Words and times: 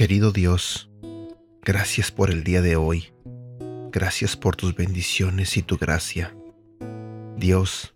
Querido 0.00 0.32
Dios, 0.32 0.90
gracias 1.62 2.10
por 2.10 2.30
el 2.30 2.42
día 2.42 2.62
de 2.62 2.74
hoy. 2.74 3.12
Gracias 3.92 4.34
por 4.34 4.56
tus 4.56 4.74
bendiciones 4.74 5.58
y 5.58 5.62
tu 5.62 5.76
gracia. 5.76 6.34
Dios, 7.36 7.94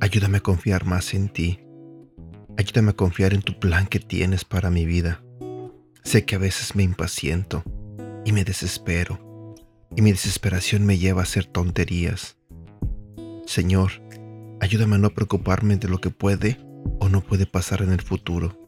ayúdame 0.00 0.38
a 0.38 0.42
confiar 0.42 0.84
más 0.84 1.12
en 1.12 1.28
ti. 1.28 1.58
Ayúdame 2.56 2.90
a 2.90 2.96
confiar 2.96 3.34
en 3.34 3.42
tu 3.42 3.58
plan 3.58 3.88
que 3.88 3.98
tienes 3.98 4.44
para 4.44 4.70
mi 4.70 4.86
vida. 4.86 5.24
Sé 6.10 6.24
que 6.24 6.34
a 6.34 6.38
veces 6.38 6.74
me 6.74 6.82
impaciento 6.82 7.62
y 8.24 8.32
me 8.32 8.42
desespero, 8.42 9.54
y 9.94 10.02
mi 10.02 10.10
desesperación 10.10 10.84
me 10.84 10.98
lleva 10.98 11.20
a 11.20 11.22
hacer 11.22 11.44
tonterías. 11.44 12.36
Señor, 13.46 13.92
ayúdame 14.60 14.96
a 14.96 14.98
no 14.98 15.10
preocuparme 15.10 15.76
de 15.76 15.86
lo 15.86 16.00
que 16.00 16.10
puede 16.10 16.58
o 16.98 17.08
no 17.08 17.20
puede 17.20 17.46
pasar 17.46 17.82
en 17.82 17.92
el 17.92 18.02
futuro, 18.02 18.58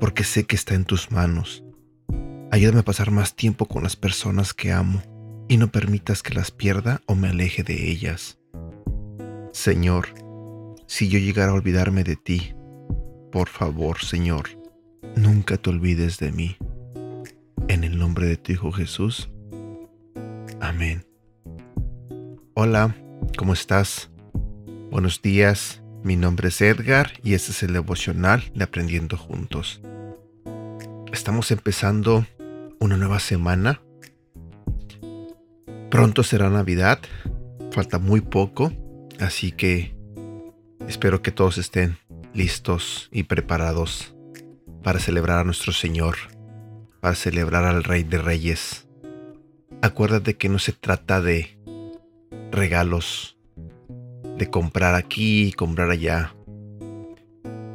porque 0.00 0.24
sé 0.24 0.44
que 0.44 0.56
está 0.56 0.74
en 0.74 0.86
tus 0.86 1.12
manos 1.12 1.62
Ayúdame 2.50 2.80
a 2.80 2.84
pasar 2.84 3.12
más 3.12 3.36
tiempo 3.36 3.66
con 3.66 3.84
las 3.84 3.94
personas 3.94 4.52
que 4.52 4.72
amo 4.72 5.00
y 5.46 5.58
no 5.58 5.70
permitas 5.70 6.24
que 6.24 6.34
las 6.34 6.50
pierda 6.50 7.00
o 7.06 7.14
me 7.14 7.28
aleje 7.28 7.62
de 7.62 7.92
ellas. 7.92 8.40
Señor, 9.52 10.08
si 10.88 11.08
yo 11.08 11.20
llegara 11.20 11.52
a 11.52 11.54
olvidarme 11.54 12.02
de 12.02 12.16
ti, 12.16 12.56
por 13.30 13.48
favor, 13.50 14.00
Señor, 14.02 14.48
nunca 15.16 15.56
te 15.56 15.70
olvides 15.70 16.18
de 16.18 16.30
mí. 16.30 16.56
En 17.68 17.82
el 17.82 17.98
nombre 17.98 18.26
de 18.26 18.36
tu 18.36 18.52
Hijo 18.52 18.70
Jesús. 18.70 19.28
Amén. 20.60 21.04
Hola, 22.54 22.94
¿cómo 23.36 23.52
estás? 23.52 24.10
Buenos 24.90 25.20
días, 25.20 25.82
mi 26.04 26.16
nombre 26.16 26.48
es 26.48 26.60
Edgar 26.60 27.12
y 27.22 27.34
este 27.34 27.50
es 27.50 27.62
el 27.62 27.72
devocional 27.72 28.44
de 28.54 28.64
Aprendiendo 28.64 29.16
Juntos. 29.16 29.80
Estamos 31.12 31.50
empezando 31.50 32.26
una 32.78 32.96
nueva 32.96 33.18
semana. 33.18 33.82
Pronto 35.90 36.22
será 36.22 36.50
Navidad, 36.50 37.00
falta 37.72 37.98
muy 37.98 38.20
poco, 38.20 38.72
así 39.18 39.52
que 39.52 39.94
espero 40.86 41.22
que 41.22 41.32
todos 41.32 41.58
estén 41.58 41.98
listos 42.32 43.08
y 43.12 43.24
preparados 43.24 44.15
para 44.86 45.00
celebrar 45.00 45.40
a 45.40 45.42
nuestro 45.44 45.72
Señor, 45.72 46.14
para 47.00 47.16
celebrar 47.16 47.64
al 47.64 47.82
Rey 47.82 48.04
de 48.04 48.18
Reyes. 48.18 48.86
Acuérdate 49.82 50.36
que 50.36 50.48
no 50.48 50.60
se 50.60 50.70
trata 50.70 51.20
de 51.20 51.58
regalos, 52.52 53.36
de 54.38 54.48
comprar 54.48 54.94
aquí 54.94 55.48
y 55.48 55.52
comprar 55.52 55.90
allá. 55.90 56.36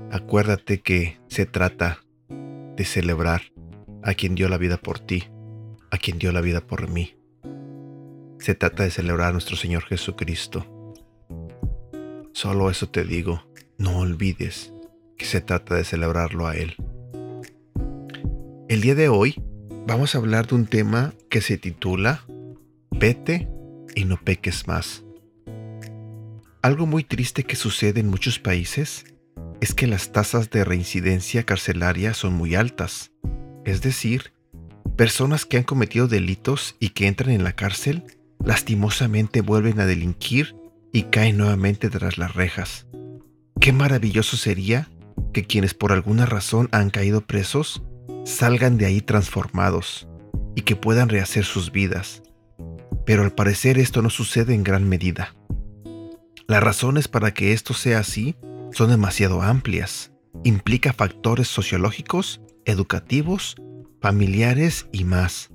Acuérdate 0.09 0.79
que 0.79 1.19
se 1.27 1.45
trata 1.45 1.99
de 2.77 2.85
celebrar 2.85 3.41
a 4.03 4.13
quien 4.13 4.33
dio 4.33 4.47
la 4.47 4.57
vida 4.57 4.77
por 4.77 4.97
ti, 4.97 5.25
a 5.89 5.97
quien 5.97 6.17
dio 6.17 6.31
la 6.31 6.39
vida 6.39 6.61
por 6.61 6.89
mí. 6.89 7.17
Se 8.39 8.55
trata 8.55 8.83
de 8.83 8.89
celebrar 8.89 9.31
a 9.31 9.33
nuestro 9.33 9.57
Señor 9.57 9.83
Jesucristo. 9.83 10.65
Solo 12.31 12.69
eso 12.69 12.87
te 12.87 13.03
digo, 13.03 13.43
no 13.77 13.97
olvides 13.97 14.71
que 15.17 15.25
se 15.25 15.41
trata 15.41 15.75
de 15.75 15.83
celebrarlo 15.83 16.47
a 16.47 16.55
Él. 16.55 16.77
El 18.71 18.79
día 18.79 18.95
de 18.95 19.09
hoy 19.09 19.35
vamos 19.85 20.15
a 20.15 20.19
hablar 20.19 20.47
de 20.47 20.55
un 20.55 20.65
tema 20.65 21.13
que 21.29 21.41
se 21.41 21.57
titula 21.57 22.23
Vete 22.89 23.49
y 23.97 24.05
no 24.05 24.15
peques 24.15 24.65
más. 24.65 25.03
Algo 26.61 26.85
muy 26.85 27.03
triste 27.03 27.43
que 27.43 27.57
sucede 27.57 27.99
en 27.99 28.07
muchos 28.07 28.39
países 28.39 29.03
es 29.59 29.73
que 29.73 29.87
las 29.87 30.13
tasas 30.13 30.51
de 30.51 30.63
reincidencia 30.63 31.43
carcelaria 31.43 32.13
son 32.13 32.31
muy 32.31 32.55
altas 32.55 33.11
es 33.65 33.81
decir, 33.81 34.31
personas 34.95 35.45
que 35.45 35.57
han 35.57 35.63
cometido 35.63 36.07
delitos 36.07 36.77
y 36.79 36.91
que 36.91 37.07
entran 37.07 37.31
en 37.31 37.43
la 37.43 37.51
cárcel, 37.51 38.05
lastimosamente 38.41 39.41
vuelven 39.41 39.81
a 39.81 39.85
delinquir 39.85 40.55
y 40.93 41.03
caen 41.03 41.35
nuevamente 41.35 41.89
tras 41.89 42.17
las 42.17 42.35
rejas. 42.35 42.87
Qué 43.59 43.73
maravilloso 43.73 44.37
sería 44.37 44.89
que 45.33 45.43
quienes 45.43 45.73
por 45.73 45.91
alguna 45.91 46.25
razón 46.25 46.69
han 46.71 46.89
caído 46.89 47.19
presos 47.19 47.83
salgan 48.25 48.77
de 48.77 48.85
ahí 48.85 49.01
transformados 49.01 50.07
y 50.55 50.61
que 50.61 50.75
puedan 50.75 51.09
rehacer 51.09 51.45
sus 51.45 51.71
vidas. 51.71 52.23
Pero 53.05 53.23
al 53.23 53.33
parecer 53.33 53.77
esto 53.77 54.01
no 54.01 54.09
sucede 54.09 54.53
en 54.53 54.63
gran 54.63 54.87
medida. 54.87 55.35
Las 56.47 56.63
razones 56.63 57.07
para 57.07 57.33
que 57.33 57.53
esto 57.53 57.73
sea 57.73 57.99
así 57.99 58.35
son 58.71 58.89
demasiado 58.89 59.41
amplias. 59.41 60.11
Implica 60.43 60.93
factores 60.93 61.47
sociológicos 61.47 62.41
educativos, 62.65 63.55
familiares 64.01 64.87
y 64.91 65.03
más. 65.03 65.49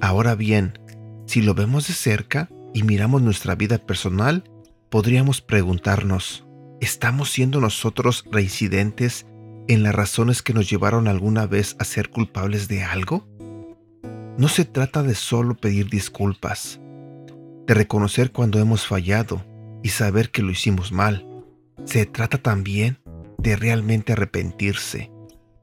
Ahora 0.00 0.34
bien, 0.34 0.78
si 1.26 1.42
lo 1.42 1.54
vemos 1.54 1.88
de 1.88 1.94
cerca 1.94 2.48
y 2.74 2.82
miramos 2.82 3.22
nuestra 3.22 3.54
vida 3.54 3.78
personal, 3.78 4.44
podríamos 4.88 5.40
preguntarnos, 5.40 6.46
¿estamos 6.80 7.30
siendo 7.30 7.60
nosotros 7.60 8.24
reincidentes 8.30 9.26
en 9.68 9.82
las 9.82 9.94
razones 9.94 10.42
que 10.42 10.54
nos 10.54 10.68
llevaron 10.68 11.08
alguna 11.08 11.46
vez 11.46 11.76
a 11.78 11.84
ser 11.84 12.10
culpables 12.10 12.68
de 12.68 12.82
algo? 12.82 13.28
No 14.38 14.48
se 14.48 14.64
trata 14.64 15.02
de 15.02 15.14
solo 15.14 15.56
pedir 15.56 15.90
disculpas, 15.90 16.80
de 17.66 17.74
reconocer 17.74 18.32
cuando 18.32 18.58
hemos 18.58 18.86
fallado 18.86 19.44
y 19.82 19.90
saber 19.90 20.30
que 20.30 20.42
lo 20.42 20.50
hicimos 20.50 20.90
mal. 20.90 21.26
Se 21.84 22.06
trata 22.06 22.38
también 22.38 22.98
de 23.38 23.56
realmente 23.56 24.12
arrepentirse, 24.12 25.10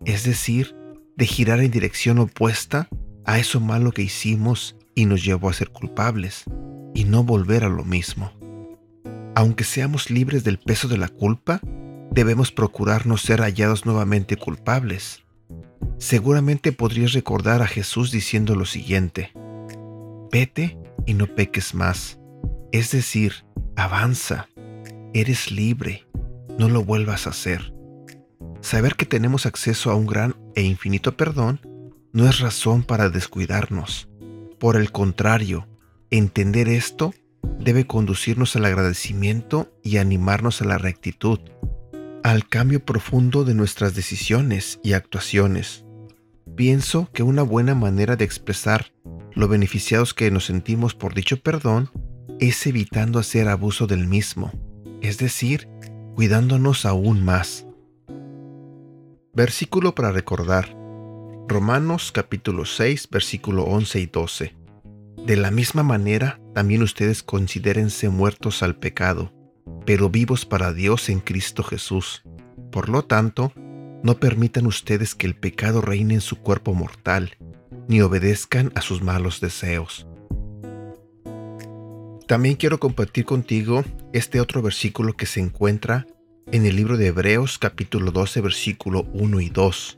es 0.06 0.24
decir, 0.24 0.76
de 1.16 1.26
girar 1.26 1.60
en 1.60 1.72
dirección 1.72 2.20
opuesta 2.20 2.88
a 3.26 3.40
eso 3.40 3.60
malo 3.60 3.92
que 3.92 4.04
hicimos 4.04 4.76
y 4.94 5.06
nos 5.06 5.24
llevó 5.24 5.50
a 5.50 5.54
ser 5.54 5.70
culpables, 5.70 6.46
y 6.94 7.04
no 7.04 7.24
volver 7.24 7.64
a 7.64 7.70
lo 7.70 7.84
mismo. 7.84 8.32
Aunque 9.36 9.66
seamos 9.66 10.10
libres 10.10 10.44
del 10.44 10.60
peso 10.60 10.88
de 10.88 10.98
la 10.98 11.10
culpa, 11.10 11.60
debemos 12.16 12.54
procurar 12.54 13.06
no 13.06 13.18
ser 13.18 13.42
hallados 13.42 13.86
nuevamente 13.86 14.38
culpables. 14.38 15.22
Seguramente 15.98 16.72
podrías 16.72 17.12
recordar 17.12 17.62
a 17.62 17.68
Jesús 17.68 18.10
diciendo 18.10 18.56
lo 18.56 18.66
siguiente, 18.66 19.34
vete 20.32 20.78
y 21.06 21.14
no 21.14 21.28
peques 21.28 21.76
más, 21.76 22.18
es 22.72 22.92
decir, 22.92 23.46
avanza, 23.76 24.48
eres 25.14 25.52
libre, 25.52 26.08
no 26.58 26.70
lo 26.70 26.86
vuelvas 26.86 27.28
a 27.28 27.32
hacer. 27.32 27.74
Saber 28.62 28.96
que 28.96 29.06
tenemos 29.06 29.46
acceso 29.46 29.92
a 29.92 29.96
un 29.96 30.08
gran 30.08 30.38
e 30.56 30.62
infinito 30.64 31.18
perdón 31.18 31.60
no 32.14 32.30
es 32.30 32.40
razón 32.40 32.84
para 32.84 33.10
descuidarnos. 33.10 34.08
Por 34.58 34.78
el 34.78 34.94
contrario, 34.94 35.68
entender 36.12 36.70
esto 36.70 37.14
debe 37.60 37.86
conducirnos 37.86 38.56
al 38.56 38.64
agradecimiento 38.64 39.70
y 39.84 39.98
animarnos 39.98 40.62
a 40.62 40.66
la 40.66 40.78
rectitud, 40.78 41.40
al 42.26 42.48
cambio 42.48 42.84
profundo 42.84 43.44
de 43.44 43.54
nuestras 43.54 43.94
decisiones 43.94 44.80
y 44.82 44.94
actuaciones. 44.94 45.86
Pienso 46.56 47.08
que 47.14 47.22
una 47.22 47.44
buena 47.44 47.76
manera 47.76 48.16
de 48.16 48.26
expresar 48.26 48.92
lo 49.36 49.48
beneficiados 49.48 50.16
que 50.16 50.32
nos 50.32 50.46
sentimos 50.46 50.96
por 50.96 51.14
dicho 51.14 51.40
perdón 51.40 51.92
es 52.40 52.66
evitando 52.66 53.20
hacer 53.20 53.48
abuso 53.48 53.86
del 53.86 54.08
mismo, 54.08 54.52
es 55.04 55.20
decir, 55.20 55.70
cuidándonos 56.16 56.88
aún 56.88 57.24
más. 57.24 57.68
Versículo 59.36 59.94
para 59.94 60.12
recordar. 60.12 60.76
Romanos 61.48 62.12
capítulo 62.12 62.66
6, 62.66 63.08
versículo 63.12 63.66
11 63.66 64.00
y 64.00 64.06
12. 64.08 64.56
De 65.28 65.36
la 65.36 65.52
misma 65.52 65.84
manera, 65.84 66.40
también 66.56 66.82
ustedes 66.82 67.22
considérense 67.22 68.10
muertos 68.10 68.64
al 68.64 68.78
pecado, 68.78 69.32
pero 69.86 70.10
vivos 70.10 70.46
para 70.46 70.74
Dios 70.74 71.10
en 71.10 71.20
Cristo 71.20 71.64
Jesús. 71.64 72.24
Por 72.72 72.90
lo 72.90 73.04
tanto, 73.04 73.54
no 74.04 74.20
permitan 74.20 74.68
ustedes 74.68 75.16
que 75.16 75.28
el 75.28 75.36
pecado 75.36 75.82
reine 75.82 76.16
en 76.16 76.22
su 76.22 76.38
cuerpo 76.38 76.74
mortal, 76.74 77.38
ni 77.88 78.02
obedezcan 78.02 78.72
a 78.76 78.82
sus 78.82 79.02
malos 79.02 79.40
deseos. 79.42 80.08
También 82.28 82.56
quiero 82.56 82.80
compartir 82.80 83.26
contigo 83.26 83.84
este 84.12 84.42
otro 84.42 84.62
versículo 84.62 85.14
que 85.14 85.28
se 85.28 85.40
encuentra 85.40 86.08
en 86.52 86.66
el 86.66 86.76
libro 86.76 86.98
de 86.98 87.08
Hebreos 87.08 87.60
capítulo 87.60 88.12
12 88.12 88.42
versículo 88.42 89.08
1 89.14 89.42
y 89.42 89.50
2. 89.50 89.98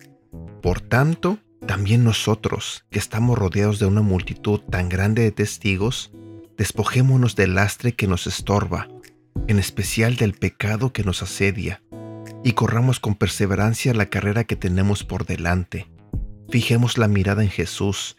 Por 0.62 0.81
tanto, 0.81 1.39
también 1.66 2.04
nosotros, 2.04 2.86
que 2.89 3.00
estamos 3.00 3.38
rodeados 3.38 3.80
de 3.80 3.86
una 3.86 4.01
multitud 4.01 4.60
tan 4.60 4.89
grande 4.89 5.24
de 5.24 5.31
testigos, 5.31 6.12
despojémonos 6.57 7.36
del 7.36 7.56
lastre 7.56 7.94
que 7.94 8.07
nos 8.07 8.28
estorba, 8.28 8.88
en 9.48 9.60
especial 9.60 10.16
del 10.16 10.34
pecado 10.34 10.94
que 10.94 11.04
nos 11.04 11.22
asedia, 11.24 11.81
y 12.44 12.54
corramos 12.54 13.00
con 13.00 13.16
perseverancia 13.16 13.94
la 13.94 14.07
carrera 14.07 14.44
que 14.44 14.56
tenemos 14.56 15.04
por 15.04 15.25
delante, 15.25 15.88
Fijemos 16.50 16.98
la 16.98 17.10
mirada 17.10 17.44
en 17.44 17.50
Jesús, 17.50 18.16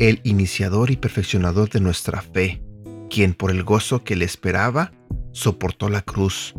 el 0.00 0.20
iniciador 0.24 0.90
y 0.90 0.96
perfeccionador 0.96 1.70
de 1.70 1.80
nuestra 1.80 2.20
fe, 2.20 2.62
quien 3.08 3.32
por 3.32 3.52
el 3.52 3.62
gozo 3.62 4.02
que 4.02 4.16
le 4.16 4.24
esperaba, 4.24 4.90
soportó 5.30 5.88
la 5.88 6.02
cruz, 6.02 6.54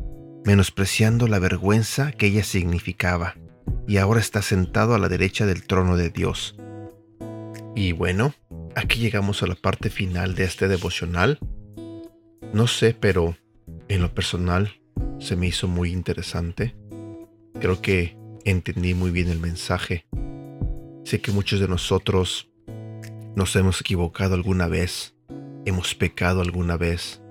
menospreciando 0.45 1.27
la 1.27 1.39
vergüenza 1.39 2.13
que 2.13 2.27
ella 2.27 2.45
significaba, 2.45 3.35
y 3.89 3.97
ahora 3.97 4.21
está 4.21 4.41
sentado 4.41 4.95
a 4.95 4.99
la 4.99 5.09
derecha 5.09 5.45
del 5.45 5.63
trono 5.63 5.97
de 5.97 6.11
Dios. 6.11 6.55
Y 7.75 7.91
bueno, 7.91 8.33
aquí 8.75 8.99
llegamos 8.99 9.43
a 9.43 9.47
la 9.47 9.55
parte 9.55 9.89
final 9.89 10.33
de 10.33 10.45
este 10.45 10.69
devocional. 10.69 11.39
No 12.53 12.67
sé, 12.67 12.95
pero 12.97 13.35
en 13.95 14.01
lo 14.01 14.13
personal 14.13 14.79
se 15.19 15.35
me 15.35 15.47
hizo 15.47 15.67
muy 15.67 15.91
interesante. 15.91 16.75
Creo 17.59 17.81
que 17.81 18.17
entendí 18.45 18.93
muy 18.93 19.11
bien 19.11 19.27
el 19.29 19.39
mensaje. 19.39 20.05
Sé 21.03 21.19
que 21.19 21.31
muchos 21.31 21.59
de 21.59 21.67
nosotros 21.67 22.49
nos 23.35 23.55
hemos 23.55 23.81
equivocado 23.81 24.35
alguna 24.35 24.67
vez, 24.67 25.15
hemos 25.65 25.93
pecado 25.93 26.41
alguna 26.41 26.77
vez 26.77 27.21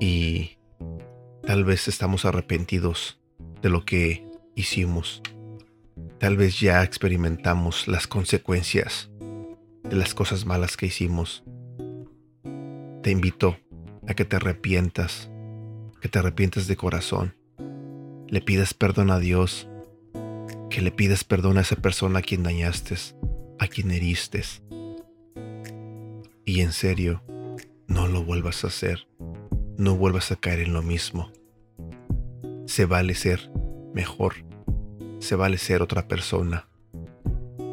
y 0.00 0.58
tal 1.42 1.64
vez 1.64 1.88
estamos 1.88 2.24
arrepentidos 2.24 3.20
de 3.60 3.68
lo 3.68 3.84
que 3.84 4.24
hicimos. 4.54 5.22
Tal 6.18 6.36
vez 6.36 6.60
ya 6.60 6.84
experimentamos 6.84 7.88
las 7.88 8.06
consecuencias 8.06 9.10
de 9.82 9.96
las 9.96 10.14
cosas 10.14 10.46
malas 10.46 10.76
que 10.76 10.86
hicimos. 10.86 11.42
Te 13.02 13.10
invito 13.10 13.56
a 14.06 14.14
que 14.14 14.24
te 14.24 14.36
arrepientas, 14.36 15.30
que 16.04 16.10
te 16.10 16.18
arrepientas 16.18 16.66
de 16.66 16.76
corazón. 16.76 17.34
Le 18.28 18.42
pidas 18.42 18.74
perdón 18.74 19.10
a 19.10 19.18
Dios, 19.18 19.70
que 20.68 20.82
le 20.82 20.90
pidas 20.90 21.24
perdón 21.24 21.56
a 21.56 21.62
esa 21.62 21.76
persona 21.76 22.18
a 22.18 22.22
quien 22.22 22.42
dañaste, 22.42 22.94
a 23.58 23.66
quien 23.68 23.90
heriste. 23.90 24.42
Y 26.44 26.60
en 26.60 26.72
serio, 26.72 27.22
no 27.86 28.06
lo 28.06 28.22
vuelvas 28.22 28.64
a 28.64 28.66
hacer. 28.66 29.08
No 29.78 29.96
vuelvas 29.96 30.30
a 30.30 30.36
caer 30.36 30.60
en 30.60 30.74
lo 30.74 30.82
mismo. 30.82 31.32
Se 32.66 32.84
vale 32.84 33.14
ser 33.14 33.50
mejor. 33.94 34.34
Se 35.20 35.36
vale 35.36 35.56
ser 35.56 35.80
otra 35.80 36.06
persona. 36.06 36.68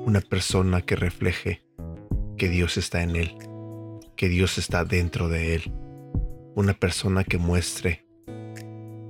Una 0.06 0.22
persona 0.22 0.84
que 0.84 0.95
refleje 0.95 1.66
que 2.38 2.48
Dios 2.48 2.77
está 2.77 3.04
en 3.04 3.18
él, 3.18 3.36
que 4.16 4.30
Dios 4.30 4.57
está 4.57 4.86
dentro 4.86 5.27
de 5.27 5.56
él. 5.56 5.74
Una 6.56 6.74
persona 6.74 7.25
que 7.25 7.38
muestre 7.38 8.06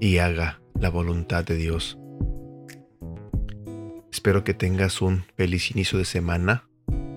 y 0.01 0.17
haga 0.17 0.59
la 0.79 0.89
voluntad 0.89 1.45
de 1.45 1.55
Dios. 1.55 1.97
Espero 4.11 4.43
que 4.43 4.55
tengas 4.55 5.01
un 5.01 5.23
feliz 5.37 5.71
inicio 5.71 5.99
de 5.99 6.05
semana. 6.05 6.67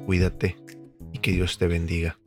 Cuídate 0.05 0.57
y 1.13 1.19
que 1.19 1.33
Dios 1.33 1.59
te 1.59 1.67
bendiga. 1.67 2.19